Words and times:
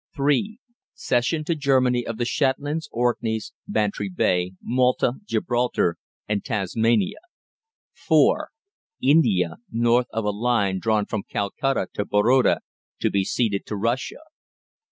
3. 0.15 0.57
Cession 0.95 1.43
to 1.43 1.53
Germany 1.53 2.07
of 2.07 2.17
the 2.17 2.25
Shetlands, 2.25 2.89
Orkneys, 2.91 3.53
Bantry 3.67 4.09
Bay, 4.09 4.53
Malta, 4.59 5.11
Gibraltar, 5.27 5.97
and 6.27 6.43
Tasmania. 6.43 7.19
4. 8.07 8.49
India, 9.03 9.57
north 9.71 10.07
of 10.11 10.25
a 10.25 10.31
line 10.31 10.79
drawn 10.79 11.05
from 11.05 11.21
Calcutta 11.29 11.85
to 11.93 12.03
Baroda, 12.03 12.61
to 12.99 13.11
be 13.11 13.23
ceded 13.23 13.67
to 13.67 13.75
Russia. 13.75 14.21